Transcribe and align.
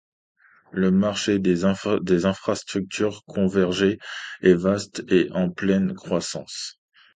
Le 0.71 0.89
marché 0.89 1.37
des 1.37 1.63
infrastructures 2.25 3.23
convergées 3.25 3.99
est 4.41 4.55
vaste 4.55 5.03
et 5.09 5.29
en 5.31 5.51
pleine 5.51 5.93
croissance. 5.93 6.79